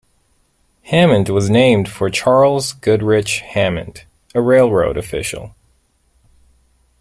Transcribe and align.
Hammond 0.85 1.29
was 1.29 1.47
named 1.51 1.87
for 1.87 2.09
Charles 2.09 2.73
Goodrich 2.73 3.41
Hammond, 3.41 4.05
a 4.33 4.41
railroad 4.41 4.97
official. 4.97 5.53